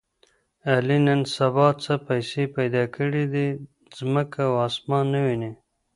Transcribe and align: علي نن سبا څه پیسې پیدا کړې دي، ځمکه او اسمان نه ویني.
علي 0.71 0.97
نن 1.05 1.21
سبا 1.35 1.67
څه 1.83 1.93
پیسې 2.07 2.43
پیدا 2.55 2.83
کړې 2.95 3.23
دي، 3.33 3.47
ځمکه 3.97 4.41
او 4.49 4.53
اسمان 4.67 5.05
نه 5.13 5.19
ویني. 5.25 5.51